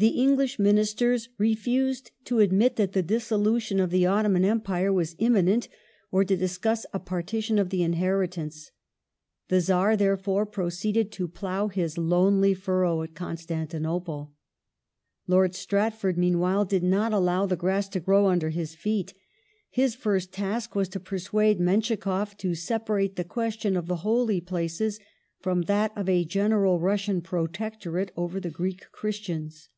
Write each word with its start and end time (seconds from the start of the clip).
The 0.00 0.18
English 0.18 0.58
Ministers 0.58 1.28
re 1.36 1.54
fused 1.54 2.10
to 2.24 2.38
admit 2.40 2.76
that 2.76 2.92
the 2.92 3.02
dissolution 3.02 3.78
of 3.78 3.90
the 3.90 4.06
Ottoman 4.06 4.46
Empire 4.46 4.90
was 4.90 5.14
imminent, 5.18 5.68
or 6.10 6.24
to 6.24 6.38
discuss 6.38 6.86
a 6.94 6.98
partition 6.98 7.58
of 7.58 7.68
the 7.68 7.82
inheritance.^ 7.82 8.70
The 9.48 9.60
Czar, 9.60 9.98
therefore, 9.98 10.46
proceeded 10.46 11.12
to 11.12 11.28
plough 11.28 11.68
his 11.68 11.98
lonely 11.98 12.54
furrow 12.54 13.02
at 13.02 13.14
Constantinople. 13.14 14.24
^°^^r 14.24 14.26
J 14.26 14.30
Lord 15.26 15.54
Stratford, 15.54 16.16
meanwhile, 16.16 16.64
did 16.64 16.82
not 16.82 17.12
allow 17.12 17.44
the 17.44 17.54
grass 17.54 17.86
to 17.90 18.00
grow 18.00 18.22
de 18.22 18.28
Red 18.28 18.32
under 18.32 18.48
his 18.48 18.74
feet. 18.74 19.12
His 19.68 19.94
first 19.94 20.32
task 20.32 20.74
was 20.74 20.88
to 20.88 21.00
persuade 21.00 21.60
MenschikofF 21.60 22.38
to 22.38 22.52
chffe 22.52 22.52
at 22.52 22.56
separate 22.56 23.16
the 23.16 23.24
question 23.24 23.76
of 23.76 23.86
the 23.86 23.96
Holy 23.96 24.40
Places 24.40 24.98
from 25.40 25.62
that 25.64 25.92
of 25.94 26.08
a 26.08 26.24
general 26.24 26.78
nople 26.78 26.84
Russian 26.84 27.20
protectorate 27.20 28.12
over 28.16 28.40
the 28.40 28.48
Greek 28.50 28.90
Christians. 28.92 29.68